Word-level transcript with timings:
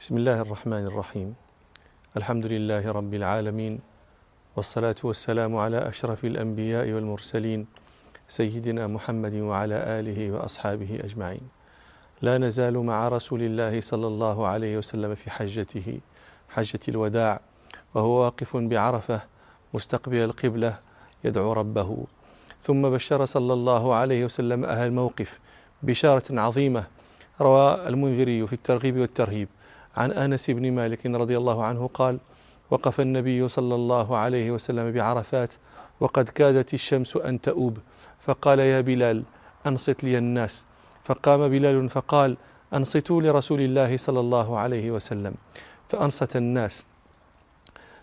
بسم 0.00 0.16
الله 0.16 0.40
الرحمن 0.40 0.84
الرحيم 0.86 1.34
الحمد 2.16 2.46
لله 2.46 2.92
رب 2.92 3.14
العالمين 3.14 3.80
والصلاة 4.56 4.94
والسلام 5.04 5.56
على 5.56 5.88
أشرف 5.88 6.24
الأنبياء 6.24 6.90
والمرسلين 6.92 7.66
سيدنا 8.28 8.86
محمد 8.86 9.34
وعلى 9.34 9.74
آله 9.74 10.30
وأصحابه 10.30 11.00
أجمعين 11.04 11.40
لا 12.22 12.38
نزال 12.38 12.78
مع 12.78 13.08
رسول 13.08 13.42
الله 13.42 13.80
صلى 13.80 14.06
الله 14.06 14.46
عليه 14.46 14.78
وسلم 14.78 15.14
في 15.14 15.30
حجته 15.30 16.00
حجة 16.48 16.80
الوداع 16.88 17.40
وهو 17.94 18.10
واقف 18.10 18.56
بعرفة 18.56 19.20
مستقبل 19.74 20.16
القبلة 20.16 20.78
يدعو 21.24 21.52
ربه 21.52 22.04
ثم 22.62 22.82
بشر 22.90 23.26
صلى 23.26 23.52
الله 23.52 23.94
عليه 23.94 24.24
وسلم 24.24 24.64
أهل 24.64 24.86
الموقف 24.86 25.40
بشارة 25.82 26.40
عظيمة 26.40 26.84
روى 27.40 27.88
المنذري 27.88 28.46
في 28.46 28.52
الترغيب 28.52 28.96
والترهيب 28.96 29.48
عن 29.96 30.12
أنس 30.12 30.50
بن 30.50 30.72
مالك 30.72 31.06
رضي 31.06 31.36
الله 31.36 31.64
عنه 31.64 31.90
قال 31.94 32.18
وقف 32.70 33.00
النبي 33.00 33.48
صلى 33.48 33.74
الله 33.74 34.16
عليه 34.16 34.50
وسلم 34.50 34.92
بعرفات 34.92 35.54
وقد 36.00 36.28
كادت 36.28 36.74
الشمس 36.74 37.16
أن 37.16 37.40
تؤوب 37.40 37.78
فقال 38.20 38.58
يا 38.58 38.80
بلال 38.80 39.22
أنصت 39.66 40.04
لي 40.04 40.18
الناس. 40.18 40.64
فقام 41.04 41.48
بلال 41.48 41.88
فقال 41.88 42.36
أنصتوا 42.74 43.22
لرسول 43.22 43.60
الله 43.60 43.96
صلى 43.96 44.20
الله 44.20 44.58
عليه 44.58 44.90
وسلم. 44.90 45.34
فأنصت 45.88 46.36
الناس. 46.36 46.84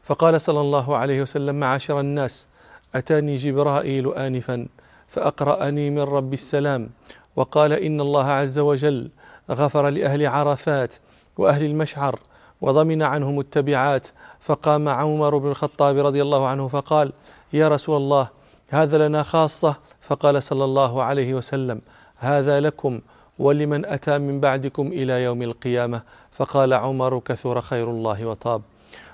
فقال 0.03 0.41
صلى 0.41 0.61
الله 0.61 0.97
عليه 0.97 1.21
وسلم 1.21 1.59
معاشر 1.59 1.99
الناس 1.99 2.47
أتاني 2.95 3.35
جبرائيل 3.35 4.13
انفا 4.13 4.67
فأقرأني 5.07 5.89
من 5.89 5.99
رب 5.99 6.33
السلام 6.33 6.89
وقال 7.35 7.73
إن 7.73 8.01
الله 8.01 8.25
عز 8.25 8.59
وجل 8.59 9.11
غفر 9.51 9.89
لأهل 9.89 10.25
عرفات 10.25 10.95
وأهل 11.37 11.65
المشعر 11.65 12.19
وضمن 12.61 13.01
عنهم 13.01 13.39
التبعات 13.39 14.07
فقام 14.39 14.89
عمر 14.89 15.37
بن 15.37 15.47
الخطاب 15.47 15.97
رضي 15.97 16.21
الله 16.21 16.47
عنه 16.47 16.67
فقال 16.67 17.11
يا 17.53 17.69
رسول 17.69 17.97
الله 17.97 18.27
هذا 18.69 19.07
لنا 19.07 19.23
خاصة. 19.23 19.75
فقال 20.01 20.43
صلى 20.43 20.63
الله 20.63 21.03
عليه 21.03 21.33
وسلم 21.33 21.81
هذا 22.17 22.59
لكم 22.59 22.99
ولمن 23.39 23.85
أتى 23.85 24.17
من 24.17 24.39
بعدكم 24.39 24.87
إلى 24.87 25.23
يوم 25.23 25.41
القيامة. 25.41 26.01
فقال 26.31 26.73
عمر 26.73 27.19
كثر 27.19 27.61
خير 27.61 27.89
الله 27.89 28.25
وطاب. 28.25 28.61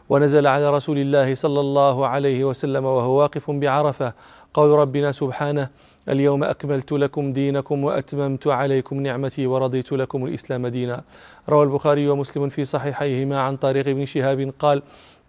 ونزل 0.09 0.47
على 0.47 0.69
رسول 0.69 0.97
الله 0.97 1.35
صلى 1.35 1.59
الله 1.59 2.07
عليه 2.07 2.43
وسلم 2.43 2.85
وهو 2.85 3.11
واقف 3.11 3.51
بعرفة 3.51 4.13
قول 4.53 4.79
ربنا 4.79 5.11
سبحانه 5.11 5.69
اليوم 6.09 6.43
أكملت 6.43 6.91
لكم 6.91 7.33
دينكم 7.33 7.83
وأتممت 7.83 8.47
عليكم 8.47 9.01
نعمتي 9.01 9.47
ورضيت 9.47 9.91
لكم 9.91 10.25
الإسلام 10.25 10.67
دينا. 10.67 11.03
روى 11.49 11.63
البخاري 11.63 12.09
ومسلم 12.09 12.49
في 12.49 12.65
صحيحيهما 12.65 13.41
عن 13.41 13.57
طريق 13.57 13.87
ابن 13.87 14.05
شهاب 14.05 14.53
قال 14.59 14.81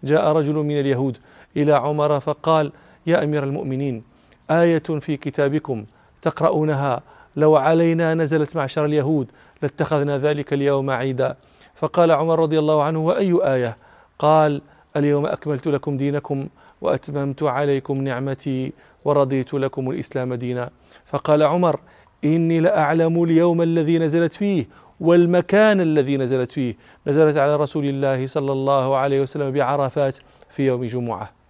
جاء 0.03 0.31
رجل 0.31 0.53
من 0.53 0.79
اليهود 0.79 1.17
إلى 1.57 1.73
عمر 1.73 2.19
فقال 2.19 2.71
يا 3.07 3.23
أمير 3.23 3.43
المؤمنين 3.43 4.03
آية 4.51 4.79
في 4.79 5.17
كتابكم 5.17 5.85
تقرؤونها 6.21 7.01
لو 7.35 7.55
علينا 7.55 8.13
نزلت 8.13 8.55
معشر 8.55 8.85
اليهود 8.85 9.31
لاتخذنا 9.61 10.17
ذلك 10.17 10.53
اليوم 10.53 10.89
عيدا. 10.89 11.35
فقال 11.75 12.11
عمر 12.11 12.39
رضي 12.39 12.59
الله 12.59 12.83
عنه 12.83 13.05
وأي 13.05 13.39
آية؟ 13.43 13.77
قال 14.19 14.61
اليوم 14.97 15.25
أكملت 15.25 15.67
لكم 15.67 15.97
دينكم 15.97 16.47
وأتممت 16.81 17.43
عليكم 17.43 18.01
نعمتي 18.01 18.73
ورضيت 19.05 19.53
لكم 19.53 19.89
الإسلام 19.89 20.33
دينا. 20.33 20.69
فقال 21.05 21.43
عمر 21.43 21.79
إني 22.25 22.59
لأعلم 22.59 23.23
اليوم 23.23 23.61
الذي 23.61 23.99
نزلت 23.99 24.33
فيه 24.33 24.67
والمكان 24.99 25.81
الذي 25.81 26.17
نزلت 26.17 26.51
فيه. 26.51 26.75
نزلت 27.07 27.37
على 27.37 27.55
رسول 27.55 27.85
الله 27.85 28.27
صلى 28.27 28.51
الله 28.51 28.95
عليه 28.95 29.21
وسلم 29.21 29.51
بعرفات 29.51 30.17
في 30.49 30.67
يوم 30.67 30.85
جمعة. 30.85 31.40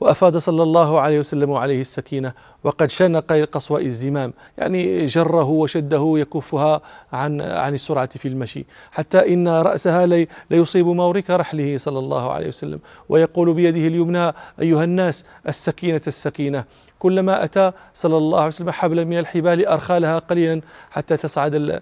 وأفاد 0.00 0.36
صلى 0.36 0.62
الله 0.62 1.00
عليه 1.00 1.18
وسلم 1.18 1.52
عليه 1.52 1.80
السكينة 1.80 2.32
وقد 2.64 2.90
شنق 2.90 3.32
قصواء 3.32 3.84
الزمام 3.86 4.32
يعني 4.58 5.06
جره 5.06 5.44
وشده 5.48 6.12
يكفها 6.16 6.80
عن 7.12 7.40
عن 7.40 7.74
السرعة 7.74 8.08
في 8.18 8.28
المشي. 8.28 8.64
حتى 8.92 9.34
إن 9.34 9.48
رأسها 9.48 10.06
لي 10.06 10.28
ليصيب 10.50 10.86
مورك 10.86 11.30
رحله 11.30 11.78
صلى 11.78 11.98
الله 11.98 12.32
عليه 12.32 12.48
وسلم 12.48 12.78
ويقول 13.08 13.54
بيده 13.54 13.86
اليمنى 13.86 14.32
أيها 14.60 14.84
الناس 14.84 15.24
السكينة 15.48 16.02
السكينة. 16.06 16.64
كلما 16.98 17.44
أتى 17.44 17.72
صلى 17.94 18.16
الله 18.16 18.38
عليه 18.38 18.48
وسلم 18.48 18.70
حبلا 18.70 19.04
من 19.04 19.18
الحبال 19.18 19.66
أرخى 19.66 19.98
لها 19.98 20.18
قليلا 20.18 20.60
حتى 20.90 21.16
تصعد 21.16 21.80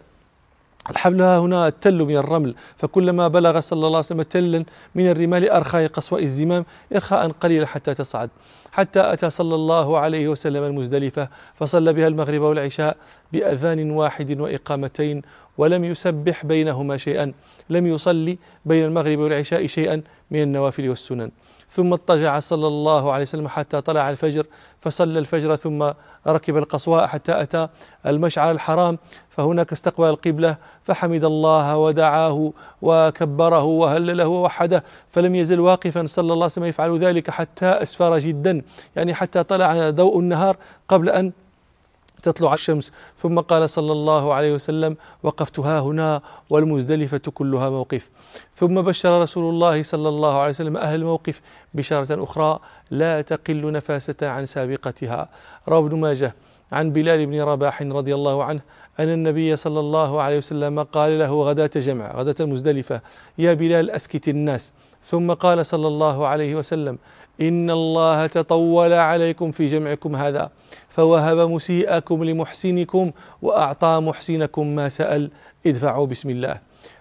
الحبل 0.90 1.22
ها 1.22 1.38
هنا 1.38 1.68
التل 1.68 1.98
من 1.98 2.16
الرمل 2.16 2.54
فكلما 2.76 3.28
بلغ 3.28 3.60
صلى 3.60 3.76
الله 3.76 3.88
عليه 3.88 3.98
وسلم 3.98 4.22
تلا 4.22 4.64
من 4.94 5.10
الرمال 5.10 5.50
أرخى 5.50 5.86
قصواء 5.86 6.22
الزمام 6.22 6.64
إرخاء 6.94 7.28
قليلا 7.28 7.66
حتى 7.66 7.94
تصعد. 7.94 8.30
حتى 8.72 9.12
أتى 9.12 9.30
صلى 9.30 9.54
الله 9.54 9.98
عليه 9.98 10.28
وسلم 10.28 10.64
المزدلفة 10.64 11.28
فصلى 11.54 11.92
بها 11.92 12.08
المغرب 12.08 12.40
والعشاء 12.40 12.96
بأذان 13.32 13.90
واحد 13.90 14.40
وإقامتين 14.40 15.22
ولم 15.58 15.84
يسبح 15.84 16.44
بينهما 16.44 16.96
شيئا 16.96 17.32
لم 17.70 17.86
يصلي 17.86 18.38
بين 18.64 18.84
المغرب 18.84 19.18
والعشاء 19.18 19.66
شيئا 19.66 20.02
من 20.30 20.42
النوافل 20.42 20.88
والسنن. 20.88 21.30
ثم 21.68 21.92
اضطجع 21.92 22.38
صلى 22.40 22.66
الله 22.66 23.12
عليه 23.12 23.22
وسلم 23.22 23.48
حتى 23.48 23.80
طلع 23.80 24.10
الفجر 24.10 24.46
فصلى 24.80 25.18
الفجر 25.18 25.56
ثم 25.56 25.90
ركب 26.26 26.56
القصواء 26.56 27.06
حتى 27.06 27.42
أتى 27.42 27.68
المشعر 28.06 28.50
الحرام 28.50 28.98
فهناك 29.30 29.72
استقبل 29.72 30.08
القبلة 30.08 30.56
فحمد 30.84 31.24
الله 31.24 31.76
ودعاه 31.76 32.52
وكبره 32.82 33.64
وهلله 33.64 34.28
ووحده 34.28 34.84
فلم 35.10 35.34
يزل 35.34 35.60
واقفا 35.60 36.06
صلى 36.06 36.22
الله 36.32 36.34
عليه 36.34 36.44
وسلم 36.44 36.64
يفعل 36.64 36.98
ذلك 36.98 37.30
حتى 37.30 37.66
أسفر 37.66 38.18
جدا. 38.18 38.62
يعني 38.96 39.14
حتى 39.14 39.42
طلع 39.42 39.90
ضوء 39.90 40.20
النهار 40.20 40.56
قبل 40.88 41.08
أن 41.08 41.32
تطلع 42.26 42.52
الشمس. 42.52 42.92
ثم 43.16 43.40
قال 43.40 43.70
صلى 43.70 43.92
الله 43.92 44.34
عليه 44.34 44.52
وسلم 44.54 44.96
وقفت 45.22 45.58
ها 45.58 45.80
هنا 45.80 46.22
والمزدلفة 46.50 47.18
كلها 47.34 47.70
موقف. 47.70 48.10
ثم 48.56 48.74
بشر 48.82 49.22
رسول 49.22 49.54
الله 49.54 49.82
صلى 49.82 50.08
الله 50.08 50.34
عليه 50.38 50.50
وسلم 50.50 50.76
أهل 50.76 51.00
الموقف 51.00 51.40
بشارة 51.74 52.24
أخرى 52.24 52.58
لا 52.90 53.20
تقل 53.20 53.72
نفاسة 53.72 54.20
عن 54.22 54.46
سابقتها. 54.46 55.28
روى 55.68 55.86
ابن 55.86 56.00
ماجه 56.00 56.34
عن 56.72 56.92
بلال 56.92 57.26
بن 57.26 57.40
رباح 57.40 57.82
رضي 57.82 58.14
الله 58.14 58.44
عنه 58.44 58.60
أن 59.00 59.08
النبي 59.08 59.56
صلى 59.56 59.80
الله 59.80 60.22
عليه 60.22 60.38
وسلم 60.38 60.82
قال 60.82 61.18
له 61.18 61.42
غداة 61.42 61.70
جمع 61.76 62.16
غداة 62.16 62.34
المزدلفة 62.40 63.00
يا 63.38 63.54
بلال 63.54 63.90
أسكت 63.90 64.28
الناس. 64.28 64.72
ثم 65.10 65.32
قال 65.32 65.66
صلى 65.66 65.88
الله 65.88 66.26
عليه 66.26 66.54
وسلم 66.54 66.98
إن 67.40 67.70
الله 67.70 68.26
تطول 68.26 68.92
عليكم 68.92 69.50
في 69.50 69.66
جمعكم 69.66 70.16
هذا 70.16 70.50
فوهب 70.88 71.50
مسيئكم 71.50 72.24
لمحسنكم 72.24 73.10
وأعطى 73.42 74.00
محسنكم 74.02 74.66
ما 74.66 74.88
سأل 74.88 75.30
ادفعوا 75.66 76.06
بسم 76.06 76.30
الله. 76.30 76.58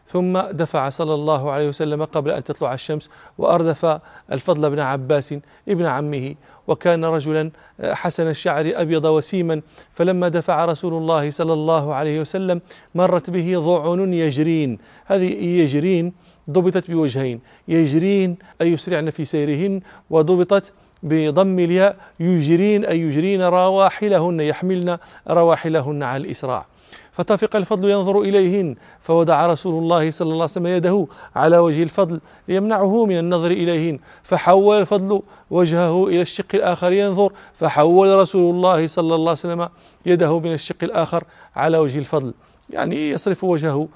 ثم 0.07 0.39
دفع 0.39 0.89
صلى 0.89 1.13
الله 1.13 1.51
عليه 1.51 1.69
وسلم 1.69 2.03
قبل 2.03 2.31
أن 2.31 2.43
تطلع 2.43 2.73
الشمس 2.73 3.09
وأردف 3.37 3.99
الفضل 4.31 4.69
بن 4.69 4.79
عباس 4.79 5.35
ابن 5.69 5.85
عمه. 5.85 6.35
وكان 6.67 7.05
رجلا 7.05 7.51
حسن 7.81 8.27
الشعر 8.27 8.71
أبيض 8.75 9.05
وسيما. 9.05 9.61
فلما 9.93 10.27
دفع 10.27 10.65
رسول 10.65 10.93
الله 10.93 11.31
صلى 11.31 11.53
الله 11.53 11.93
عليه 11.93 12.21
وسلم 12.21 12.61
مرت 12.95 13.29
به 13.29 13.59
ضعن 13.59 14.13
يجرين. 14.13 14.77
هذه 15.05 15.45
يجرين 15.45 16.13
ضبطت 16.49 16.91
بوجهين 16.91 17.39
يجرين 17.67 18.37
أي 18.61 18.71
يسرعن 18.71 19.09
في 19.09 19.25
سيرهن 19.25 19.81
وضبطت 20.09 20.73
بضم 21.03 21.59
الياء 21.59 21.95
يجرين 22.19 22.85
أي 22.85 22.99
يجرين 22.99 23.41
رواحلهن 23.41 24.39
يحملن 24.39 24.97
رواحلهن 25.29 26.03
على 26.03 26.23
الإسراع. 26.23 26.65
فطفق 27.11 27.55
الفضل 27.55 27.89
ينظر 27.89 28.21
إليهن 28.21 28.75
فودع 29.01 29.47
رسول 29.47 29.83
الله 29.83 30.11
صلى 30.11 30.25
الله 30.25 30.35
عليه 30.35 30.43
وسلم 30.43 30.67
يده 30.67 31.07
على 31.35 31.57
وجه 31.57 31.83
الفضل 31.83 32.19
ليمنعه 32.47 33.05
من 33.05 33.19
النظر 33.19 33.51
إليهن. 33.51 33.99
فحول 34.23 34.81
الفضل 34.81 35.21
وجهه 35.51 36.07
إلى 36.07 36.21
الشق 36.21 36.45
الآخر 36.53 36.91
ينظر 36.91 37.31
فحول 37.53 38.17
رسول 38.17 38.55
الله 38.55 38.87
صلى 38.87 39.15
الله 39.15 39.29
عليه 39.29 39.39
وسلم 39.39 39.69
يده 40.05 40.39
من 40.39 40.53
الشق 40.53 40.83
الآخر 40.83 41.23
على 41.55 41.77
وجه 41.77 41.99
الفضل. 41.99 42.33
يعني 42.69 43.09
يصرف 43.09 43.43
وجهه 43.43 43.87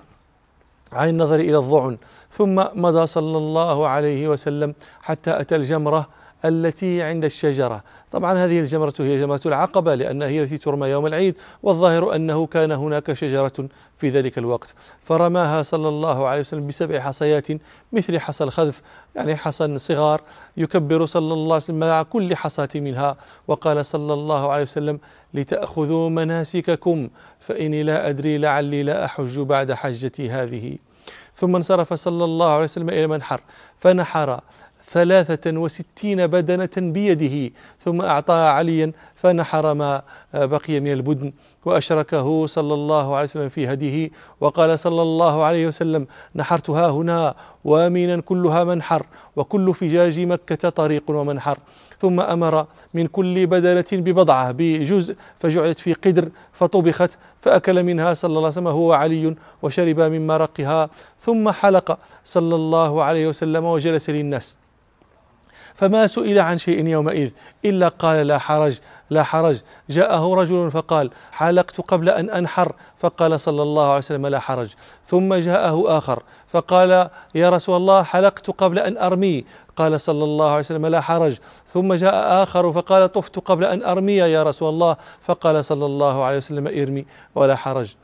عن 0.94 1.09
النظر 1.09 1.39
إلى 1.39 1.57
الضعن 1.57 1.97
ثم 2.38 2.63
مضى 2.74 3.07
صلى 3.07 3.38
الله 3.38 3.88
عليه 3.88 4.27
وسلم 4.27 4.74
حتى 5.01 5.41
أتى 5.41 5.56
الجمرة 5.56 6.07
التي 6.45 7.01
عند 7.01 7.25
الشجرة. 7.25 7.83
طبعا 8.12 8.45
هذه 8.45 8.59
الجمرة 8.59 8.94
هي 9.00 9.19
جمرة 9.19 9.41
العقبة 9.45 9.95
لأنها 9.95 10.27
هي 10.27 10.44
التي 10.44 10.57
ترمى 10.57 10.88
يوم 10.88 11.07
العيد 11.07 11.36
والظاهر 11.63 12.15
أنه 12.15 12.45
كان 12.45 12.71
هناك 12.71 13.13
شجرة 13.13 13.68
في 13.97 14.09
ذلك 14.09 14.38
الوقت. 14.38 14.74
فرماها 15.03 15.62
صلى 15.63 15.89
الله 15.89 16.27
عليه 16.27 16.41
وسلم 16.41 16.68
بسبع 16.68 17.00
حصيات 17.00 17.47
مثل 17.94 18.19
حصى 18.19 18.44
الخذف 18.44 18.81
يعني 19.15 19.36
حصى 19.36 19.77
صغار 19.77 20.21
يكبر 20.57 21.06
صلى 21.06 21.33
الله 21.33 21.53
عليه 21.53 21.63
وسلم 21.63 21.80
مع 21.80 22.03
كل 22.03 22.36
حصاة 22.36 22.69
منها. 22.75 23.18
وقال 23.47 23.86
صلى 23.86 24.13
الله 24.13 24.51
عليه 24.51 24.63
وسلم 24.63 25.00
لتأخذوا 25.34 26.10
مناسككم 26.10 27.10
فإني 27.40 27.84
لا 27.84 28.10
أدري 28.10 28.38
لعلي 28.38 28.84
لا 28.84 29.06
أحج 29.06 29.40
بعد 29.40 29.74
حجتي 29.74 30.30
هذه. 30.30 30.78
ثم 31.36 31.56
انصرف 31.56 31.94
صلى 31.94 32.24
الله 32.24 32.50
عليه 32.50 32.64
وسلم 32.64 32.90
إلى 32.90 33.04
المنحر 33.04 33.42
فنحر 33.80 34.40
ثلاثة 34.92 35.58
وستين 35.60 36.28
بدنة 36.28 36.70
بيده 36.78 37.54
ثم 37.80 38.02
أعطاها 38.02 38.50
عليا 38.50 38.92
فنحر 39.16 39.74
ما 39.74 40.02
بقي 40.34 40.80
من 40.80 40.92
البدن 40.94 41.34
وأشركه 41.66 42.48
صلى 42.48 42.74
الله 42.74 43.16
عليه 43.16 43.24
وسلم 43.24 43.50
في 43.50 43.74
هديه 43.74 44.10
وقال 44.42 44.80
صلى 44.80 45.02
الله 45.02 45.44
عليه 45.44 45.68
وسلم 45.68 46.08
نحرتها 46.36 46.90
هنا 46.90 47.36
وآمينا 47.64 48.22
كلها 48.22 48.64
منحر 48.64 49.06
وكل 49.36 49.74
فجاج 49.74 50.20
مكة 50.20 50.70
طريق 50.70 51.04
ومنحر. 51.10 51.58
ثم 52.01 52.19
أمر 52.19 52.66
من 52.94 53.07
كل 53.07 53.48
بدنة 53.48 53.86
ببضعة 53.92 54.51
بجزء 54.51 55.16
فجعلت 55.40 55.80
في 55.80 55.94
قدر 55.94 56.30
فطبخت 56.54 57.18
فأكل 57.42 57.84
منها 57.84 58.13
صلى 58.13 58.30
الله 58.30 58.40
عليه 58.40 58.50
وسلم 58.50 58.68
هو 58.68 58.94
علي 58.94 59.36
وشرب 59.62 60.00
من 60.00 60.28
مرقها 60.28 60.90
ثم 61.22 61.51
حلق 61.51 61.98
صلى 62.24 62.56
الله 62.56 63.04
عليه 63.04 63.28
وسلم 63.28 63.66
وجلس 63.66 64.10
للناس. 64.10 64.59
فما 65.80 66.08
سئل 66.08 66.40
عن 66.40 66.58
شيء 66.58 66.88
يومئذ 66.88 67.30
إلا 67.66 67.88
قال 67.88 68.28
لا 68.28 68.38
حرج 68.38 68.80
لا 69.10 69.24
حرج. 69.24 69.58
جاءه 69.90 70.34
رجل 70.36 70.72
فقال 70.72 71.12
حلقت 71.31 71.81
قبل 71.81 72.10
أن 72.10 72.30
أنحر 72.30 72.72
فقال 72.98 73.40
صلى 73.40 73.62
الله 73.62 73.88
عليه 73.88 73.98
وسلم 73.98 74.28
لا 74.28 74.40
حرج. 74.40 74.70
ثم 75.08 75.34
جاءه 75.34 75.98
آخر 75.98 76.24
فقال 76.48 77.10
يا 77.36 77.50
رسول 77.50 77.78
الله 77.78 78.04
حلقت 78.04 78.50
قبل 78.50 78.80
أن 78.80 78.98
أرمي 78.98 79.46
قال 79.76 80.02
صلى 80.02 80.24
الله 80.24 80.50
عليه 80.50 80.60
وسلم 80.60 80.86
لا 80.86 81.02
حرج. 81.02 81.38
ثم 81.74 81.94
جاء 81.94 82.44
آخر 82.44 82.74
فقال 82.74 83.12
طفت 83.12 83.40
قبل 83.40 83.64
أن 83.64 83.84
أرمي 83.84 84.18
يا 84.18 84.44
رسول 84.44 84.70
الله 84.70 84.98
فقال 85.22 85.66
صلى 85.66 85.86
الله 85.86 86.24
عليه 86.24 86.38
وسلم 86.38 86.68
ارمي 86.68 87.06
ولا 87.36 87.56
حرج. 87.56 87.96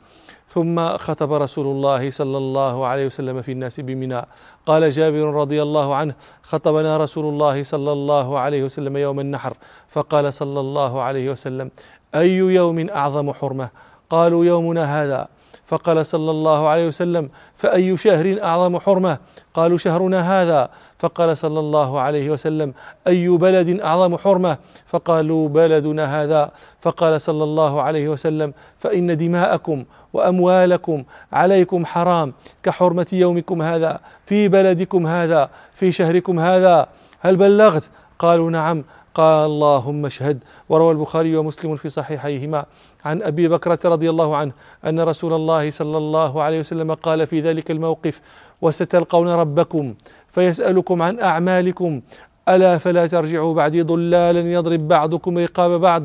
ثم 0.56 0.96
خطب 0.96 1.32
رسول 1.32 1.66
الله 1.66 2.10
صلى 2.10 2.38
الله 2.38 2.86
عليه 2.86 3.06
وسلم 3.06 3.42
في 3.42 3.52
الناس 3.52 3.80
بمنى. 3.80 4.22
قال 4.66 4.90
جابر 4.90 5.34
رضي 5.34 5.62
الله 5.62 5.94
عنه 5.94 6.14
خطبنا 6.42 6.96
رسول 6.96 7.24
الله 7.24 7.62
صلى 7.62 7.92
الله 7.92 8.38
عليه 8.38 8.64
وسلم 8.64 8.96
يوم 8.96 9.20
النحر. 9.20 9.56
فقال 9.88 10.34
صلى 10.34 10.60
الله 10.60 11.02
عليه 11.02 11.30
وسلم 11.30 11.70
أي 12.14 12.30
يوم 12.36 12.88
أعظم 12.88 13.32
حرمة؟ 13.32 13.68
قالوا 14.10 14.44
يومنا 14.44 14.84
هذا. 15.02 15.28
فقال 15.66 16.06
صلى 16.06 16.30
الله 16.30 16.68
عليه 16.68 16.88
وسلم 16.88 17.28
فأي 17.56 17.96
شهر 17.96 18.38
أعظم 18.42 18.78
حرمة؟ 18.78 19.18
قالوا 19.54 19.78
شهرنا 19.78 20.42
هذا. 20.42 20.68
فقال 20.98 21.36
صلى 21.38 21.60
الله 21.60 22.00
عليه 22.00 22.30
وسلم 22.30 22.74
أي 23.06 23.28
بلد 23.28 23.80
أعظم 23.80 24.16
حرمة؟ 24.16 24.58
فقالوا 24.86 25.48
بلدنا 25.48 26.22
هذا. 26.22 26.50
فقال 26.80 27.20
صلى 27.20 27.44
الله 27.44 27.82
عليه 27.82 28.08
وسلم 28.08 28.52
فإن 28.78 29.16
دماءكم 29.16 29.84
وأموالكم 30.12 31.04
عليكم 31.32 31.86
حرام 31.86 32.32
كحرمة 32.62 33.06
يومكم 33.12 33.62
هذا 33.62 34.00
في 34.24 34.48
بلدكم 34.48 35.06
هذا 35.06 35.50
في 35.72 35.92
شهركم 35.92 36.40
هذا. 36.40 36.88
هل 37.20 37.36
بلغت؟ 37.36 37.90
قالوا 38.18 38.50
نعم. 38.50 38.84
قال 39.16 39.50
اللهم 39.50 40.06
اشهد. 40.06 40.44
وروى 40.68 40.92
البخاري 40.92 41.36
ومسلم 41.36 41.76
في 41.76 41.88
صحيحيهما 41.88 42.64
عن 43.04 43.22
أبي 43.22 43.48
بكرة 43.48 43.78
رضي 43.84 44.10
الله 44.10 44.36
عنه 44.36 44.52
أن 44.84 45.00
رسول 45.00 45.32
الله 45.32 45.70
صلى 45.70 45.98
الله 45.98 46.42
عليه 46.42 46.60
وسلم 46.60 46.94
قال 46.94 47.26
في 47.26 47.40
ذلك 47.40 47.70
الموقف 47.70 48.20
وستلقون 48.62 49.28
ربكم 49.28 49.94
فيسألكم 50.28 51.02
عن 51.02 51.20
أعمالكم. 51.20 52.00
ألا 52.48 52.78
فلا 52.78 53.06
ترجعوا 53.06 53.54
بعدي 53.54 53.82
ضلالا 53.82 54.52
يضرب 54.52 54.88
بعضكم 54.88 55.38
رقاب 55.38 55.80
بعض. 55.80 56.02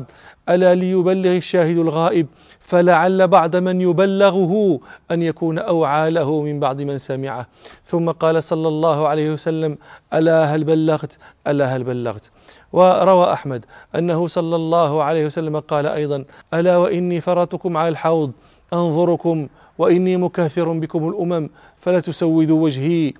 ألا 0.48 0.74
ليبلغ 0.74 1.36
الشاهد 1.36 1.78
الغائب. 1.78 2.26
فلعل 2.62 3.28
بعض 3.28 3.56
من 3.56 3.80
يبلغه 3.80 4.80
أن 5.10 5.22
يكون 5.22 5.58
أوعى 5.58 6.10
له 6.10 6.42
من 6.42 6.60
بعض 6.60 6.80
من 6.80 6.98
سمعه. 6.98 7.46
ثم 7.86 8.10
قال 8.10 8.44
صلى 8.44 8.68
الله 8.68 9.08
عليه 9.08 9.32
وسلم 9.32 9.78
ألا 10.14 10.44
هل 10.44 10.64
بلغت؟ 10.64 11.18
ألا 11.46 11.76
هل 11.76 11.84
بلغت. 11.84 12.30
وروى 12.72 13.32
أحمد 13.32 13.64
أنه 13.94 14.28
صلى 14.28 14.56
الله 14.56 15.02
عليه 15.02 15.26
وسلم 15.26 15.58
قال 15.58 15.86
أيضا 15.86 16.24
ألا 16.54 16.76
وإني 16.76 17.20
فرطكم 17.20 17.76
على 17.76 17.88
الحوض 17.88 18.32
أنظركم 18.72 19.48
وإني 19.78 20.16
مكاثر 20.16 20.72
بكم 20.72 21.08
الأمم 21.08 21.48
فلا 21.80 22.00
تسودوا 22.00 22.62
وجهي. 22.62 23.12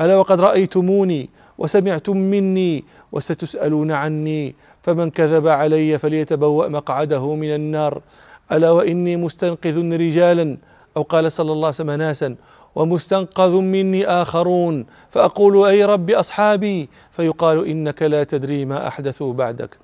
ألا 0.00 0.16
وقد 0.16 0.40
رأيتموني 0.40 1.30
وسمعتم 1.58 2.16
مني 2.16 2.84
وستسألون 3.12 3.90
عني 3.90 4.54
فمن 4.82 5.10
كذب 5.10 5.48
علي 5.48 5.98
فليتبوأ 5.98 6.68
مقعده 6.68 7.34
من 7.34 7.54
النار. 7.54 8.00
ألا 8.52 8.70
وإني 8.70 9.16
مستنقذ 9.16 9.92
رجالا؟ 9.92 10.56
أو 10.96 11.02
قال 11.02 11.32
صلى 11.32 11.52
الله 11.52 11.66
عليه 11.66 11.74
وسلم 11.74 11.90
ناسا. 11.90 12.36
ومستنقذ 12.74 13.52
مني 13.54 14.06
آخرون. 14.06 14.86
فأقول 15.10 15.66
أي 15.66 15.84
رب 15.84 16.10
أصحابي؟ 16.10 16.88
فيقال 17.10 17.66
إنك 17.66 18.02
لا 18.02 18.24
تدري 18.24 18.64
ما 18.64 18.88
أحدثوا 18.88 19.32
بعدك. 19.32 19.78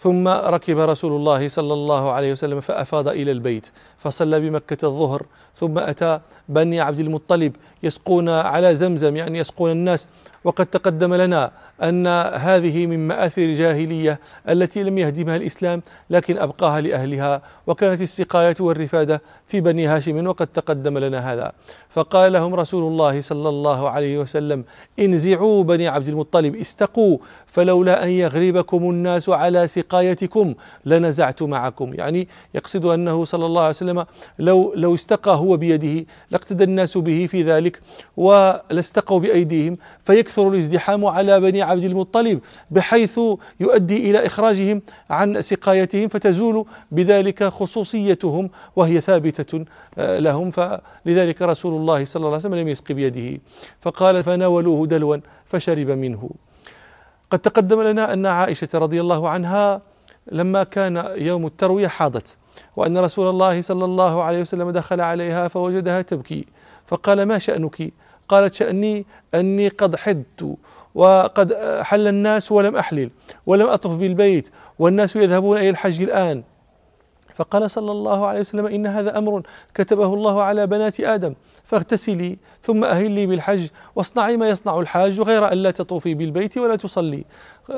ثم 0.00 0.28
ركب 0.28 0.78
رسول 0.78 1.12
الله 1.12 1.48
صلى 1.48 1.72
الله 1.72 2.10
عليه 2.12 2.32
وسلم 2.32 2.60
فأفاض 2.60 3.08
إلى 3.08 3.30
البيت 3.30 3.66
فصلى 3.98 4.40
بمكة 4.40 4.86
الظهر. 4.86 5.26
ثم 5.60 5.78
أتى 5.78 6.20
بني 6.48 6.80
عبد 6.80 6.98
المطلب 6.98 7.56
يسقون 7.82 8.28
على 8.28 8.74
زمزم 8.74 9.16
يعني 9.16 9.38
يسقون 9.38 9.70
الناس 9.70 10.08
وقد 10.46 10.66
تقدم 10.66 11.14
لنا 11.14 11.50
أن 11.82 12.06
هذه 12.34 12.86
من 12.86 13.08
مآثر 13.08 13.42
الجاهلية 13.42 14.20
التي 14.48 14.82
لم 14.82 14.98
يهدمها 14.98 15.36
الإسلام 15.36 15.82
لكن 16.10 16.38
أبقاها 16.38 16.80
لأهلها 16.80 17.42
وكانت 17.66 18.02
السقاية 18.02 18.54
والرفادة 18.60 19.22
في 19.46 19.60
بني 19.60 19.86
هاشم 19.86 20.26
وقد 20.26 20.46
تقدم 20.46 20.98
لنا 20.98 21.32
هذا. 21.32 21.52
فقال 21.90 22.32
لهم 22.32 22.54
رسول 22.54 22.92
الله 22.92 23.20
صلى 23.20 23.48
الله 23.48 23.90
عليه 23.90 24.18
وسلم 24.18 24.64
انزعوا 24.98 25.64
بني 25.64 25.88
عبد 25.88 26.08
المطلب 26.08 26.56
استقوا 26.56 27.18
فلولا 27.46 28.04
أن 28.04 28.08
يغلبكم 28.08 28.90
الناس 28.90 29.28
على 29.28 29.68
سقايتكم 29.68 30.54
لنزعت 30.84 31.42
معكم. 31.42 31.94
يعني 31.94 32.28
يقصد 32.54 32.86
أنه 32.86 33.24
صلى 33.24 33.46
الله 33.46 33.60
عليه 33.60 33.70
وسلم 33.70 34.06
لو, 34.38 34.72
لو 34.76 34.94
استقى 34.94 35.36
هو 35.36 35.56
بيده 35.56 36.06
لاقتدى 36.30 36.64
الناس 36.64 36.98
به 36.98 37.26
في 37.30 37.42
ذلك 37.42 37.80
ولاستقوا 38.16 39.20
بأيديهم 39.20 39.78
فيكثر 40.04 40.35
الازدحام 40.38 41.04
على 41.04 41.40
بني 41.40 41.62
عبد 41.62 41.84
المطلب 41.84 42.40
بحيث 42.70 43.20
يؤدي 43.60 44.10
إلى 44.10 44.26
إخراجهم 44.26 44.82
عن 45.10 45.42
سقايتهم 45.42 46.08
فتزول 46.08 46.66
بذلك 46.90 47.44
خصوصيتهم 47.44 48.50
وهي 48.76 49.00
ثابتة 49.00 49.64
آه، 49.98 50.18
لهم. 50.18 50.50
فلذلك 50.50 51.42
رسول 51.42 51.80
الله 51.80 52.04
صلى 52.04 52.20
الله 52.20 52.28
عليه 52.28 52.38
وسلم 52.38 52.54
لم 52.54 52.68
يسق 52.68 52.92
بيده. 52.92 53.40
فقال 53.80 54.22
فناولوه 54.22 54.86
دلوا 54.86 55.16
فشرب 55.44 55.90
منه. 55.90 56.30
قد 57.30 57.38
تقدم 57.38 57.82
لنا 57.82 58.12
أن 58.12 58.26
عائشة 58.26 58.68
رضي 58.74 59.00
الله 59.00 59.28
عنها 59.28 59.82
لما 60.32 60.62
كان 60.62 61.04
يوم 61.16 61.46
التروية 61.46 61.86
حاضت 61.86 62.36
وأن 62.76 62.98
رسول 62.98 63.30
الله 63.30 63.62
صلى 63.62 63.84
الله 63.84 64.22
عليه 64.22 64.40
وسلم 64.40 64.70
دخل 64.70 65.00
عليها 65.00 65.48
فوجدها 65.48 66.02
تبكي 66.02 66.44
فقال 66.86 67.22
ما 67.22 67.38
شأنك؟ 67.38 67.92
قالت 68.28 68.54
شأني 68.54 69.06
أني 69.34 69.68
قد 69.68 69.96
حدت 69.96 70.56
وقد 70.94 71.54
حل 71.82 72.08
الناس 72.08 72.52
ولم 72.52 72.76
أحلل 72.76 73.10
ولم 73.46 73.66
أطف 73.66 73.90
بالبيت 73.90 74.48
والناس 74.78 75.16
يذهبون 75.16 75.58
إلى 75.58 75.70
الحج 75.70 76.02
الآن. 76.02 76.42
فقال 77.36 77.70
صلى 77.70 77.92
الله 77.92 78.26
عليه 78.26 78.40
وسلم 78.40 78.66
إن 78.66 78.86
هذا 78.86 79.18
أمر 79.18 79.42
كتبه 79.74 80.14
الله 80.14 80.42
على 80.42 80.66
بنات 80.66 81.00
آدم 81.00 81.34
فاغتسلي 81.64 82.38
ثم 82.62 82.84
أهلي 82.84 83.26
بالحج 83.26 83.68
واصنعي 83.96 84.36
ما 84.36 84.48
يصنع 84.48 84.80
الحاج 84.80 85.20
غير 85.20 85.52
أن 85.52 85.58
لا 85.58 85.70
تطوفي 85.70 86.14
بالبيت 86.14 86.58
ولا 86.58 86.76
تصلي. 86.76 87.24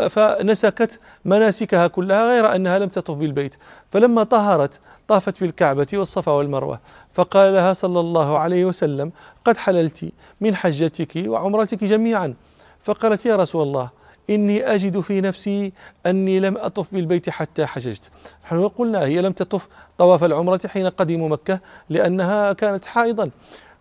فنسكت 0.09 1.01
مناسكها 1.25 1.87
كلها 1.87 2.29
غير 2.29 2.55
أنها 2.55 2.79
لم 2.79 2.89
تطف 2.89 3.15
بالبيت. 3.15 3.55
فلما 3.93 4.23
طهرت 4.23 4.81
طافت 5.09 5.41
بالكعبة 5.41 5.87
والصفا 5.95 6.33
والمروة. 6.33 6.81
فقال 7.13 7.55
لها 7.55 7.73
صلى 7.73 8.01
الله 8.01 8.39
عليه 8.39 8.65
وسلم 8.65 9.13
قد 9.45 9.57
حللت 9.57 10.13
من 10.41 10.55
حجتك 10.55 11.25
وعمرتك 11.27 11.85
جميعا. 11.85 12.35
فقالت 12.81 13.27
يا 13.27 13.37
رسول 13.37 13.63
الله 13.63 13.91
إني 14.31 14.75
أجد 14.75 15.01
في 15.01 15.21
نفسي 15.21 15.73
أني 16.07 16.41
لم 16.41 16.57
أطف 16.57 16.95
بالبيت 16.95 17.31
حتى 17.31 17.67
حججت 17.67 18.11
نحن 18.45 18.69
قلنا 18.69 19.01
هي 19.01 19.23
لم 19.23 19.33
تطف 19.33 19.69
طواف 19.99 20.25
العمرة 20.25 20.61
حين 20.67 20.87
قدموا 20.87 21.29
مكة 21.29 21.61
لأنها 21.89 22.53
كانت 22.53 22.85
حائضا. 22.85 23.31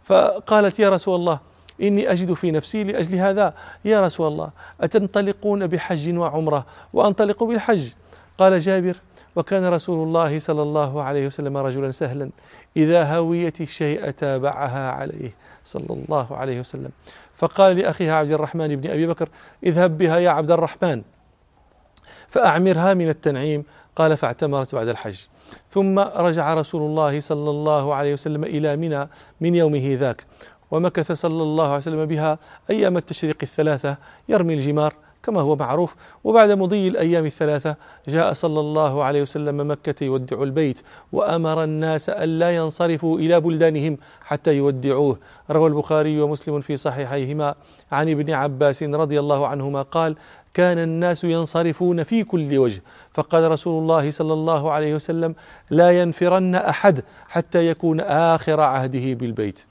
فقالت 0.04 0.80
يا 0.80 0.90
رسول 0.90 1.16
الله 1.16 1.40
إني 1.82 2.12
أجد 2.12 2.34
في 2.34 2.52
نفسي 2.52 2.84
لأجل 2.84 3.16
هذا. 3.16 3.54
يا 3.86 4.06
رسول 4.06 4.28
الله 4.28 4.50
أتنطلقون 4.82 5.68
بحج 5.68 6.18
وعمرة 6.18 6.66
وأنطلق 6.94 7.44
بالحج؟ 7.44 7.90
قال 8.38 8.60
جابر 8.60 8.96
وكان 9.36 9.66
رسول 9.66 10.08
الله 10.08 10.40
صلى 10.40 10.62
الله 10.62 11.04
عليه 11.04 11.28
وسلم 11.28 11.58
رجلا 11.58 11.92
سهلا 11.92 12.30
إذا 12.78 13.16
هويت 13.16 13.62
الشيء 13.62 14.10
تابعها 14.10 14.92
عليه 14.92 15.32
صلى 15.66 15.90
الله 15.90 16.38
عليه 16.38 16.60
وسلم. 16.60 16.92
فقال 17.38 17.78
لأخيها 17.78 18.14
عبد 18.14 18.32
الرحمن 18.32 18.76
بن 18.76 18.90
أبي 18.90 19.08
بكر 19.08 19.30
اذهب 19.64 19.98
بها 19.98 20.18
يا 20.20 20.30
عبد 20.30 20.52
الرحمن. 20.52 21.02
فأعمرها 22.30 22.94
من 22.94 23.10
التنعيم 23.10 23.64
قال 23.96 24.18
فاعتمرت 24.18 24.76
بعد 24.76 24.88
الحج. 24.88 25.18
ثم 25.72 26.00
رجع 26.00 26.54
رسول 26.54 26.82
الله 26.82 27.20
صلى 27.20 27.50
الله 27.50 27.96
عليه 27.96 28.14
وسلم 28.14 28.44
إلى 28.44 28.78
منى 28.78 29.08
من 29.42 29.56
يومه 29.56 29.98
ذاك 30.00 30.26
ومكث 30.72 31.12
صلى 31.12 31.44
الله 31.44 31.68
عليه 31.68 31.78
وسلم 31.78 32.06
بها 32.06 32.40
أيام 32.70 32.98
التشريق 32.98 33.38
الثلاثة 33.44 33.98
يرمي 34.30 34.54
الجمار 34.54 34.94
كما 35.28 35.42
هو 35.42 35.56
معروف. 35.56 35.96
وبعد 36.24 36.52
مضي 36.52 36.88
الأيام 36.88 37.26
الثلاثة 37.26 37.76
جاء 38.08 38.34
صلى 38.34 38.60
الله 38.60 39.04
عليه 39.04 39.22
وسلم 39.22 39.72
مكة 39.72 40.04
يودع 40.04 40.44
البيت 40.44 40.80
وأمر 41.12 41.64
الناس 41.64 42.10
ألا 42.10 42.56
ينصرفوا 42.56 43.20
إلى 43.20 43.40
بلدانهم 43.40 43.98
حتى 44.22 44.58
يودعوه. 44.58 45.18
روى 45.52 45.70
البخاري 45.70 46.22
ومسلم 46.22 46.62
في 46.62 46.78
صحيحيهما. 46.78 47.56
عن 47.92 48.10
ابن 48.10 48.34
عباس 48.34 48.84
رضي 48.84 49.20
الله 49.20 49.48
عنهما 49.48 49.82
قال 49.82 50.16
كان 50.54 50.78
الناس 50.78 51.24
ينصرفون 51.24 52.04
في 52.04 52.24
كل 52.24 52.58
وجه 52.58 52.82
فقال 53.14 53.52
رسول 53.52 53.82
الله 53.82 54.12
صلى 54.12 54.34
الله 54.34 54.72
عليه 54.72 54.96
وسلم 54.96 55.36
لا 55.70 56.02
ينفرن 56.02 56.56
أحد 56.56 57.04
حتى 57.28 57.68
يكون 57.68 58.00
آخر 58.00 58.60
عهده 58.60 59.14
بالبيت. 59.14 59.66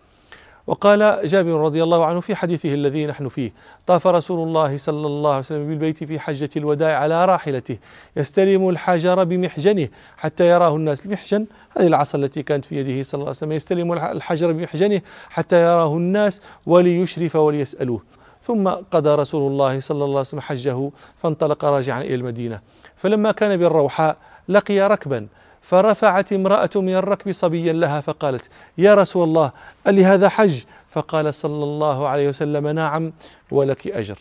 وقال 0.66 1.28
جابر 1.28 1.50
رضي 1.50 1.82
الله 1.82 2.04
عنه 2.04 2.20
في 2.20 2.34
حديثه 2.36 2.74
الذي 2.74 3.06
نحن 3.06 3.28
فيه 3.28 3.52
طاف 3.86 4.06
رسول 4.06 4.48
الله 4.48 4.76
صلى 4.76 5.06
الله 5.06 5.30
عليه 5.30 5.38
وسلم 5.38 5.68
بالبيت 5.68 6.04
في 6.04 6.18
حجة 6.18 6.50
الوداع 6.56 6.98
على 6.98 7.24
راحلته 7.24 7.78
يستلم 8.16 8.68
الحجر 8.68 9.24
بمحجنه 9.24 9.88
حتى 10.16 10.48
يراه 10.48 10.76
الناس. 10.76 11.06
المحجن 11.06 11.46
هذه 11.76 11.86
العصا 11.86 12.18
التي 12.18 12.42
كانت 12.42 12.64
في 12.64 12.76
يده 12.76 13.02
صلى 13.02 13.14
الله 13.14 13.26
عليه 13.26 13.36
وسلم 13.36 13.52
يستلم 13.52 13.92
الحجر 13.92 14.52
بمحجنه 14.52 15.00
حتى 15.30 15.62
يراه 15.62 15.96
الناس 15.96 16.40
وليشرف 16.66 17.36
وليسألوه. 17.36 18.02
ثم 18.42 18.68
قضى 18.68 19.14
رسول 19.14 19.52
الله 19.52 19.80
صلى 19.80 20.04
الله 20.04 20.18
عليه 20.18 20.20
وسلم 20.20 20.40
حجه 20.40 20.90
فانطلق 21.22 21.64
راجعا 21.64 22.00
إلى 22.00 22.14
المدينة. 22.14 22.60
فلما 22.96 23.32
كان 23.32 23.56
بالروحاء 23.56 24.16
لقي 24.48 24.80
ركبا 24.80 25.26
فرفعت 25.68 26.32
امرأة 26.32 26.70
من 26.76 26.94
الركب 26.94 27.32
صبيا 27.32 27.72
لها 27.72 28.00
فقالت 28.00 28.50
يا 28.78 28.94
رسول 28.94 29.28
الله 29.28 29.52
ألي 29.86 30.04
هذا 30.04 30.28
حج؟ 30.28 30.62
فقال 30.88 31.34
صلى 31.34 31.64
الله 31.64 32.08
عليه 32.08 32.28
وسلم 32.28 32.68
نعم 32.68 33.12
ولك 33.50 33.86
أجر. 33.86 34.18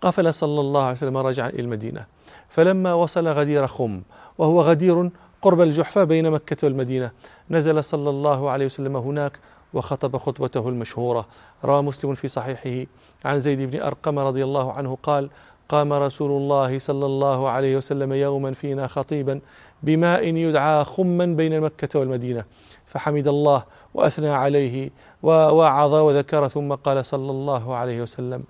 قفل 0.00 0.34
صلى 0.34 0.60
الله 0.60 0.82
عليه 0.82 0.92
وسلم 0.92 1.16
راجعا 1.16 1.48
إلى 1.48 1.60
المدينة. 1.60 2.04
فلما 2.48 2.94
وصل 2.94 3.28
غدير 3.28 3.66
خم 3.66 4.02
وهو 4.38 4.62
غدير 4.62 5.10
قرب 5.42 5.60
الجحفة 5.60 6.04
بين 6.04 6.30
مكة 6.30 6.56
والمدينة 6.64 7.10
نزل 7.50 7.84
صلى 7.84 8.10
الله 8.10 8.50
عليه 8.50 8.66
وسلم 8.66 8.96
هناك 8.96 9.38
وخطب 9.74 10.16
خطبته 10.16 10.68
المشهورة. 10.68 11.26
روى 11.64 11.82
مسلم 11.82 12.14
في 12.14 12.28
صحيحه 12.28 12.86
عن 13.24 13.38
زيد 13.38 13.70
بن 13.70 13.82
أرقم 13.82 14.18
رضي 14.18 14.44
الله 14.44 14.72
عنه 14.72 14.98
قال 15.02 15.30
قام 15.68 15.92
رسول 15.92 16.30
الله 16.30 16.78
صلى 16.78 17.06
الله 17.06 17.48
عليه 17.48 17.76
وسلم 17.76 18.12
يوما 18.12 18.52
فينا 18.52 18.86
خطيبا 18.86 19.40
بماء 19.82 20.24
يدعى 20.24 20.84
خما 20.84 21.26
بين 21.26 21.60
مكة 21.60 21.98
والمدينة. 21.98 22.44
فحمد 22.86 23.28
الله 23.28 23.64
وأثنى 23.94 24.28
عليه 24.28 24.90
ووعظ 25.22 25.94
وذكر 25.94 26.48
ثم 26.48 26.74
قال 26.74 27.06
صلى 27.06 27.30
الله 27.30 27.74
عليه 27.74 28.02
وسلم 28.02 28.44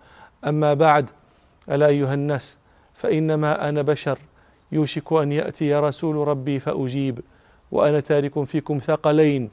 أما 0.45 0.75
بعد 0.75 1.07
ألا 1.71 1.87
أيها 1.87 2.15
الناس 2.15 2.57
فإنما 2.95 3.69
أنا 3.69 3.83
بشر 3.83 4.19
يوشك 4.73 5.13
أن 5.13 5.33
يأتي 5.33 5.75
رسول 5.75 6.29
ربي 6.29 6.59
فأجيب 6.59 7.21
وأنا 7.73 8.01
تارك 8.01 8.45
فيكم 8.45 8.79
ثقلين. 8.79 9.51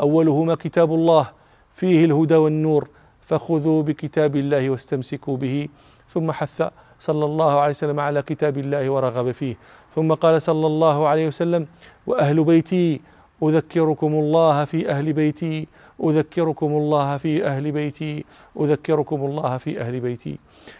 أولهما 0.00 0.54
كتاب 0.54 0.94
الله 0.94 1.30
فيه 1.74 2.04
الهدى 2.04 2.34
والنور 2.34 2.88
فخذوا 3.20 3.82
بكتاب 3.82 4.36
الله 4.36 4.70
واستمسكوا 4.70 5.36
به. 5.36 5.68
ثم 6.08 6.32
حث 6.32 6.62
صلى 7.00 7.24
الله 7.24 7.60
عليه 7.60 7.70
وسلم 7.70 8.00
على 8.00 8.22
كتاب 8.22 8.58
الله 8.58 8.90
ورغب 8.90 9.30
فيه. 9.30 9.56
ثم 9.94 10.14
قال 10.14 10.42
صلى 10.42 10.66
الله 10.66 11.08
عليه 11.08 11.28
وسلم 11.28 11.66
وأهل 12.06 12.44
بيتي 12.44 13.00
أذكركم 13.42 14.12
الله 14.14 14.64
في 14.64 14.90
أهل 14.90 15.12
بيتي 15.12 15.68
أذكركم 16.04 16.66
الله 16.66 17.16
في 17.16 17.46
أهل 17.46 17.72
بيتي 17.72 18.24
أذكركم 18.60 19.16
الله 19.24 19.56
في 19.56 19.80
أهل 19.80 20.00
بيتي. 20.00 20.38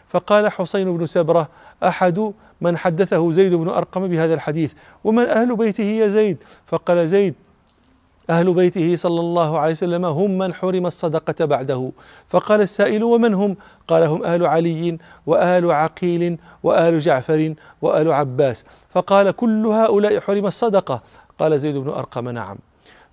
فقال 0.09 0.49
حسين 0.49 0.97
بن 0.97 1.07
سبرة 1.07 1.49
أحد 1.85 2.33
من 2.61 2.77
حدثه 2.77 3.31
زيد 3.31 3.55
بن 3.55 3.69
أرقم 3.69 4.09
بهذا 4.09 4.35
الحديث 4.35 4.73
ومن 5.05 5.25
أهل 5.25 5.57
بيته 5.57 5.85
يا 5.85 6.09
زيد. 6.09 6.37
فقال 6.67 7.09
زيد 7.09 7.35
أهل 8.31 8.55
بيته 8.55 8.97
صلى 8.97 9.21
الله 9.21 9.59
عليه 9.59 9.73
وسلم 9.73 10.05
هم 10.05 10.39
من 10.39 10.55
حرم 10.55 10.87
الصدقة 10.87 11.45
بعده. 11.45 11.91
فقال 12.29 12.61
السائل 12.61 13.05
ومن 13.05 13.35
هم؟ 13.35 13.57
قال 13.89 14.03
هم 14.03 14.25
أهل 14.25 14.47
علي 14.47 14.99
وآل 15.27 15.71
عقيل 15.71 16.39
وآل 16.63 16.99
جعفر 16.99 17.55
وآل 17.83 18.13
عباس. 18.13 18.65
فقال 18.91 19.31
كل 19.31 19.67
هؤلاء 19.67 20.21
حرم 20.21 20.47
الصدقة. 20.47 21.03
قال 21.39 21.61
زيد 21.61 21.77
بن 21.77 21.91
أرقم 21.91 22.29
نعم. 22.29 22.57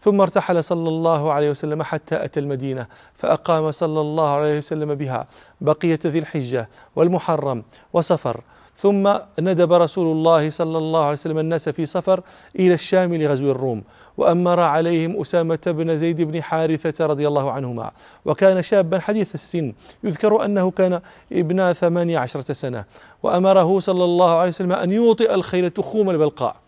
ثم 0.01 0.21
ارتحل 0.21 0.63
صلى 0.63 0.89
الله 0.89 1.33
عليه 1.33 1.51
وسلم 1.51 1.83
حتى 1.83 2.25
أتى 2.25 2.39
المدينة 2.39 2.87
فأقام 3.13 3.71
صلى 3.71 4.01
الله 4.01 4.29
عليه 4.29 4.57
وسلم 4.57 4.95
بها. 4.95 5.27
بقية 5.61 5.99
ذي 6.05 6.19
الحجة 6.19 6.69
والمحرم 6.95 7.63
وصفر. 7.93 8.41
ثم 8.77 9.13
ندب 9.39 9.73
رسول 9.73 10.17
الله 10.17 10.49
صلى 10.49 10.77
الله 10.77 11.03
عليه 11.03 11.13
وسلم 11.13 11.39
الناس 11.39 11.69
في 11.69 11.85
سفر 11.85 12.21
إلى 12.59 12.73
الشام 12.73 13.15
لغزو 13.15 13.51
الروم 13.51 13.83
وأمر 14.17 14.59
عليهم 14.59 15.21
أسامة 15.21 15.59
بن 15.67 15.97
زيد 15.97 16.21
بن 16.21 16.43
حارثة 16.43 17.05
رضي 17.05 17.27
الله 17.27 17.51
عنهما. 17.51 17.91
وكان 18.25 18.61
شابا 18.61 18.99
حديث 18.99 19.33
السن 19.33 19.73
يذكر 20.03 20.45
أنه 20.45 20.71
كان 20.71 21.01
ابن 21.31 21.73
ثمانية 21.73 22.17
عشرة 22.17 22.53
سنة 22.53 22.85
وأمره 23.23 23.79
صلى 23.79 24.03
الله 24.03 24.35
عليه 24.35 24.49
وسلم 24.49 24.71
أن 24.71 24.91
يوطئ 24.91 25.33
الخيل 25.33 25.69
تخوم 25.69 26.09
البلقاء. 26.09 26.62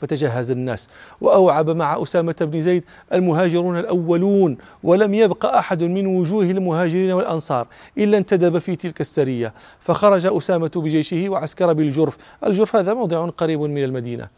فتجهز 0.00 0.50
الناس. 0.50 0.88
وأوعب 1.20 1.70
مع 1.70 2.02
أسامة 2.02 2.36
بن 2.40 2.62
زيد 2.62 2.84
المهاجرون 3.12 3.78
الأولون 3.78 4.58
ولم 4.82 5.14
يبق 5.14 5.46
أحد 5.46 5.82
من 5.84 6.06
وجوه 6.06 6.44
المهاجرين 6.44 7.12
والأنصار 7.12 7.66
إلا 7.98 8.18
انتدب 8.18 8.58
في 8.58 8.76
تلك 8.76 9.00
السرية. 9.00 9.54
فخرج 9.80 10.26
أسامة 10.26 10.70
بجيشه 10.76 11.28
وعسكر 11.28 11.72
بالجرف. 11.72 12.16
الجرف 12.46 12.76
هذا 12.76 12.94
موضع 12.94 13.28
قريب 13.28 13.60
من 13.60 13.84
المدينة. 13.84 14.28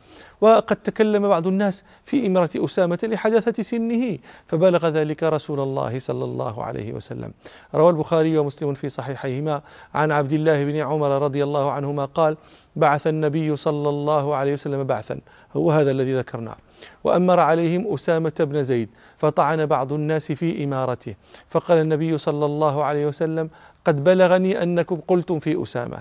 وقد 0.41 0.77
تكلم 0.77 1.29
بعض 1.29 1.47
الناس 1.47 1.85
في 2.05 2.27
إمرة 2.27 2.51
أسامة 2.57 2.99
لحداثة 3.03 3.63
سنه 3.63 4.19
فبلغ 4.47 4.89
ذلك 4.89 5.23
رسول 5.23 5.61
الله 5.61 5.99
صلى 5.99 6.25
الله 6.25 6.65
عليه 6.65 6.93
وسلم. 6.93 7.33
روى 7.75 7.91
البخاري 7.91 8.39
ومسلم 8.39 8.75
في 8.75 8.89
صحيحيهما. 8.89 9.63
عن 9.95 10.13
عبد 10.13 10.33
الله 10.33 10.65
بن 10.65 10.77
عمر 10.77 11.23
رضي 11.23 11.45
الله 11.45 11.71
عنهما 11.71 12.05
قال 12.05 12.37
بعث 12.77 13.07
النبي 13.07 13.57
صلى 13.57 13.89
الله 13.89 14.35
عليه 14.35 14.53
وسلم 14.53 14.85
بعثا. 14.85 15.21
هو 15.57 15.73
هذا 15.73 15.91
الذي 15.91 16.17
ذكرناه. 16.19 16.57
وأمر 17.05 17.41
عليهم 17.41 17.95
أسامة 17.95 18.33
بن 18.41 18.63
زيد 18.63 18.89
فطعن 19.17 19.67
بعض 19.67 19.93
الناس 19.93 20.33
في 20.33 20.65
إمارته. 20.65 21.15
فقال 21.49 21.79
النبي 21.79 22.19
صلى 22.19 22.47
الله 22.47 22.85
عليه 22.85 23.07
وسلم 23.07 23.51
قد 23.85 24.05
بلغني 24.05 24.63
أنكم 24.63 25.01
قلتم 25.09 25.39
في 25.39 25.63
أسامة. 25.63 25.99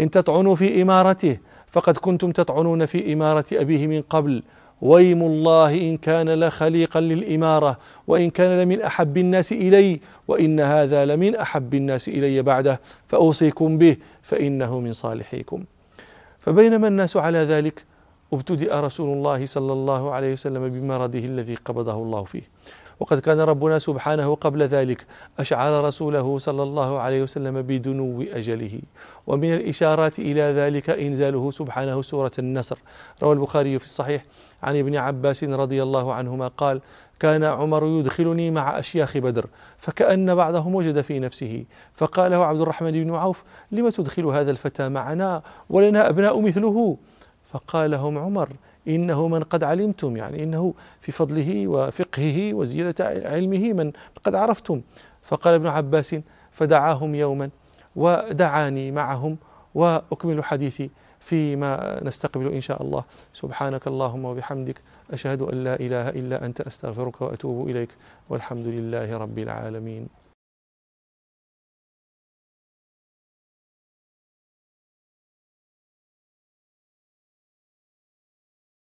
إن 0.00 0.10
تطعنوا 0.10 0.56
في 0.56 0.82
إمارته 0.82 1.38
فقد 1.66 1.96
كنتم 1.96 2.32
تطعنون 2.32 2.86
في 2.86 3.12
إمارة 3.12 3.44
أبيه 3.52 3.86
من 3.86 4.02
قبل. 4.02 4.42
ويم 4.82 5.22
الله 5.22 5.74
إن 5.74 5.96
كان 5.96 6.44
لخليقا 6.44 7.00
للإمارة 7.00 7.78
وإن 8.06 8.30
كان 8.30 8.60
لمن 8.60 8.82
أحب 8.82 9.16
الناس 9.16 9.52
إلي 9.52 10.00
وإن 10.28 10.60
هذا 10.60 11.04
لمن 11.04 11.36
أحب 11.36 11.74
الناس 11.74 12.08
إلي 12.08 12.42
بعده. 12.42 12.80
فأوصيكم 13.06 13.78
به 13.78 13.96
فإنه 14.22 14.80
من 14.80 14.92
صالحيكم. 14.92 15.64
فبينما 16.40 16.88
الناس 16.88 17.16
على 17.16 17.38
ذلك 17.38 17.84
ابتدأ 18.32 18.80
رسول 18.80 19.16
الله 19.16 19.46
صلى 19.46 19.72
الله 19.72 20.12
عليه 20.12 20.32
وسلم 20.32 20.68
بمرضه 20.68 21.18
الذي 21.18 21.54
قبضه 21.54 21.94
الله 21.94 22.24
فيه. 22.24 22.42
وقد 23.00 23.18
كان 23.18 23.40
ربنا 23.40 23.78
سبحانه 23.78 24.34
قبل 24.34 24.62
ذلك 24.62 25.06
أشعر 25.38 25.84
رسوله 25.84 26.38
صلى 26.38 26.62
الله 26.62 26.98
عليه 26.98 27.22
وسلم 27.22 27.62
بدنو 27.62 28.22
أجله. 28.22 28.80
ومن 29.26 29.54
الإشارات 29.54 30.18
إلى 30.18 30.40
ذلك 30.40 30.90
إنزاله 30.90 31.50
سبحانه 31.50 32.02
سورة 32.02 32.32
النصر. 32.38 32.78
روى 33.22 33.32
البخاري 33.32 33.78
في 33.78 33.84
الصحيح 33.84 34.24
عن 34.62 34.76
ابن 34.76 34.96
عباس 34.96 35.44
رضي 35.44 35.82
الله 35.82 36.12
عنهما 36.14 36.48
قال 36.48 36.80
كان 37.20 37.44
عمر 37.44 37.86
يدخلني 37.86 38.50
مع 38.50 38.78
أشياخ 38.78 39.16
بدر 39.18 39.46
فكأن 39.78 40.34
بعضهم 40.34 40.74
وجد 40.74 41.00
في 41.00 41.18
نفسه. 41.18 41.64
فقال 41.94 42.30
له 42.30 42.44
عبد 42.44 42.60
الرحمن 42.60 42.92
بن 42.92 43.14
عوف 43.14 43.44
لم 43.72 43.88
تدخل 43.88 44.26
هذا 44.26 44.50
الفتى 44.50 44.88
معنا؟ 44.88 45.42
ولنا 45.70 46.08
أبناء 46.08 46.40
مثله. 46.40 46.96
فقال 47.52 47.90
لهم 47.90 48.18
عمر 48.18 48.48
إنه 48.88 49.28
من 49.28 49.42
قد 49.42 49.64
علمتم 49.64 50.16
يعني 50.16 50.42
إنه 50.42 50.74
في 51.00 51.12
فضله 51.12 51.68
وفقهه 51.68 52.54
وزيادة 52.54 53.04
علمه 53.04 53.72
من 53.72 53.92
قد 54.24 54.34
عرفتم. 54.34 54.80
فقال 55.22 55.54
ابن 55.54 55.66
عباس 55.66 56.16
فدعاهم 56.52 57.14
يوما 57.14 57.50
ودعاني 57.96 58.90
معهم 58.90 59.36
وأكمل 59.74 60.44
حديثي. 60.44 60.90
فيما 61.20 62.04
نستقبل 62.04 62.52
إن 62.52 62.60
شاء 62.60 62.82
الله. 62.82 63.04
سبحانك 63.34 63.86
اللهم 63.86 64.24
وبحمدك 64.24 64.80
أشهد 65.10 65.42
أن 65.42 65.64
لا 65.64 65.74
إله 65.80 66.08
إلا 66.08 66.44
أنت 66.44 66.60
أستغفرك 66.60 67.20
وأتوب 67.22 67.68
إليك 67.68 67.88
والحمد 68.28 68.66
لله 68.66 69.16
رب 69.16 69.38
العالمين. 69.38 70.08